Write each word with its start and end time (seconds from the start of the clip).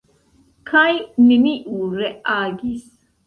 Kaj 0.69 0.87
neniu 1.25 1.91
reagis. 1.99 2.89